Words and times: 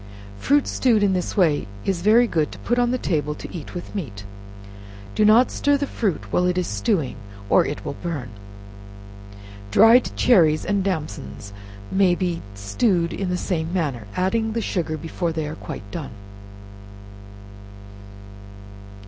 Fruit 0.39 0.65
stewed 0.67 1.03
in 1.03 1.13
this 1.13 1.37
way 1.37 1.67
is 1.85 2.01
very 2.01 2.25
good 2.25 2.51
to 2.51 2.57
put 2.57 2.79
on 2.79 2.89
the 2.89 2.97
table 2.97 3.35
to 3.35 3.55
eat 3.55 3.75
with 3.75 3.93
meat. 3.93 4.23
Do 5.13 5.23
not 5.23 5.51
stir 5.51 5.77
the 5.77 5.85
fruit 5.85 6.33
while 6.33 6.47
it 6.47 6.57
is 6.57 6.65
stewing, 6.65 7.17
or 7.51 7.63
it 7.67 7.85
will 7.85 7.95
burn. 8.01 8.31
Dried 9.69 10.09
cherries 10.15 10.65
and 10.65 10.83
damsons 10.83 11.53
may 11.91 12.15
be 12.15 12.41
stewed 12.55 13.13
in 13.13 13.29
the 13.29 13.37
same 13.37 13.71
manner, 13.71 14.07
adding 14.15 14.53
the 14.53 14.59
sugar 14.61 14.97
before 14.97 15.31
they 15.31 15.45
are 15.47 15.53
quite 15.53 15.83
done. 15.91 16.13